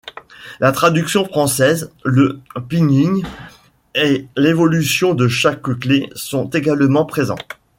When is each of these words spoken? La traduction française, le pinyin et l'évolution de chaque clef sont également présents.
La 0.59 0.71
traduction 0.71 1.25
française, 1.25 1.91
le 2.03 2.39
pinyin 2.67 3.21
et 3.93 4.25
l'évolution 4.35 5.13
de 5.13 5.27
chaque 5.27 5.61
clef 5.61 6.05
sont 6.15 6.49
également 6.49 7.05
présents. 7.05 7.37